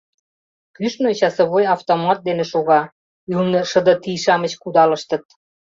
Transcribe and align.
Кӱшнӧ 0.75 1.09
часовой 1.19 1.65
автомат 1.75 2.19
дене 2.27 2.45
шога, 2.51 2.81
ӱлнӧ 3.35 3.61
шыде 3.71 3.95
тий-шамыч 4.03 4.53
кудалыштыт. 4.61 5.23